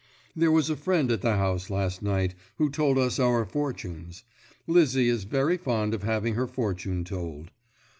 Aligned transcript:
There 0.35 0.51
was 0.51 0.67
a 0.71 0.75
friend 0.75 1.11
at 1.11 1.21
the 1.21 1.35
house 1.35 1.69
last 1.69 2.01
night, 2.01 2.33
who 2.57 2.71
told 2.71 2.97
us 2.97 3.19
our 3.19 3.45
fortunes. 3.45 4.23
Lizzie 4.65 5.09
is 5.09 5.25
very 5.25 5.57
fond 5.57 5.93
of 5.93 6.01
having 6.01 6.33
her 6.33 6.47
fortune 6.47 7.03
told. 7.03 7.51